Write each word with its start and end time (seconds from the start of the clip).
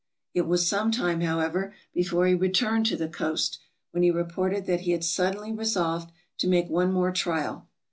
It 0.33 0.47
was 0.47 0.67
some 0.67 0.89
time, 0.89 1.21
however, 1.21 1.75
before 1.93 2.25
he 2.25 2.33
returned 2.33 2.87
to 2.87 2.95
the 2.97 3.07
coast, 3.07 3.59
when 3.91 4.01
he 4.01 4.09
reported 4.09 4.65
that 4.65 4.79
he 4.79 4.93
had 4.93 5.03
suddenly 5.03 5.51
resolved 5.51 6.11
to 6.39 6.47
make 6.47 6.69
one 6.71 6.91
more 6.91 7.11
trial. 7.11 7.67